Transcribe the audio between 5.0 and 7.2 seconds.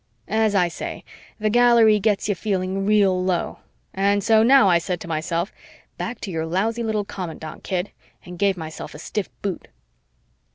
to myself, "Back to your lousy little